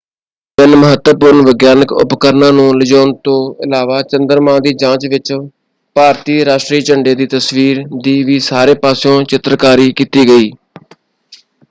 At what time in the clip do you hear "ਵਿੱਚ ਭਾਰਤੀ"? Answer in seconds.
5.07-6.43